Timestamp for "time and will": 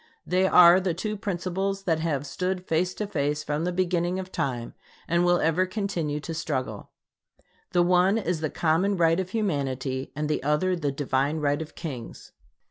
4.31-5.39